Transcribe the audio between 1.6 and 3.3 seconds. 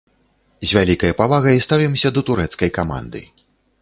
ставімся да турэцкай каманды.